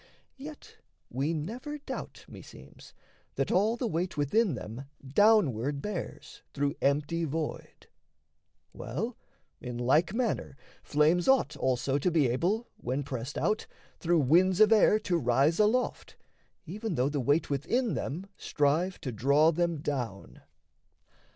[0.39, 0.77] Yet
[1.11, 2.95] we never doubt, meseems,
[3.35, 7.85] That all the weight within them downward bears Through empty void.
[8.73, 9.15] Well,
[9.61, 13.67] in like manner, flames Ought also to be able, when pressed out,
[13.99, 16.15] Through winds of air to rise aloft,
[16.65, 20.41] even though The weight within them strive to draw them down.